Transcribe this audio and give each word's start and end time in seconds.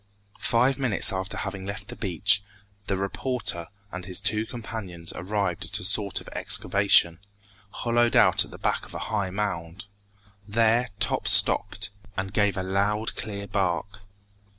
Five 0.39 0.79
minutes 0.79 1.13
after 1.13 1.37
having 1.37 1.63
left 1.63 1.89
the 1.89 1.95
beach, 1.95 2.41
the 2.87 2.97
reporter 2.97 3.67
and 3.91 4.03
his 4.03 4.19
two 4.19 4.47
companions 4.47 5.13
arrived 5.15 5.63
at 5.65 5.79
a 5.79 5.83
sort 5.85 6.19
of 6.19 6.27
excavation, 6.29 7.19
hollowed 7.69 8.15
out 8.15 8.43
at 8.43 8.49
the 8.49 8.57
back 8.57 8.87
of 8.87 8.95
a 8.95 9.13
high 9.13 9.29
mound. 9.29 9.85
There 10.47 10.89
Top 10.99 11.27
stopped, 11.27 11.91
and 12.17 12.33
gave 12.33 12.57
a 12.57 12.63
loud, 12.63 13.15
clear 13.15 13.45
bark. 13.45 13.99